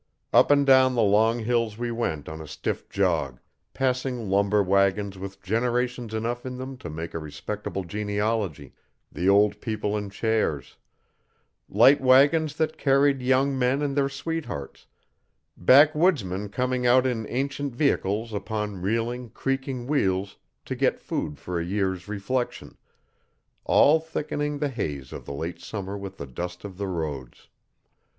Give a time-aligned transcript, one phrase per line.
[0.33, 3.39] Up and down the long hills we went on a stiff jog
[3.71, 8.73] passing lumber wagons with generations enough in them to make a respectable genealogy,
[9.11, 10.75] the old people in chairs;
[11.69, 14.87] light wagons that carried young men and their sweethearts,
[15.55, 21.63] backswoodsmen coming out in ancient vehicles upon reeling, creaking wheels to get food for a
[21.63, 22.75] year's reflection
[23.65, 27.49] all thickening the haze of the late summer with the dust of the roads.